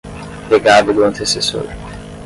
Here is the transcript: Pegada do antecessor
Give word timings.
Pegada 0.49 0.91
do 0.91 1.03
antecessor 1.05 1.67